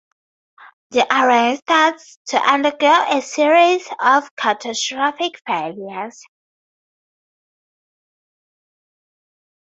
[0.89, 6.23] The Array starts to undergo a series of catastrophic failures.